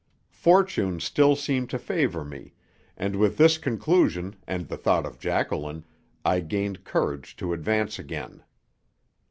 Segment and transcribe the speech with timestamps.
[0.33, 2.53] Fortune still seemed to favour me,
[2.97, 5.85] and with this conclusion and the thought of Jacqueline,
[6.25, 8.41] I gained courage to advance again.